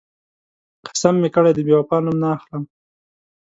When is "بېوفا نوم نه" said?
1.67-2.29